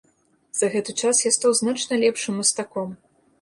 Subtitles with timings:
[0.59, 2.89] За гэты час я стаў значна лепшым мастаком.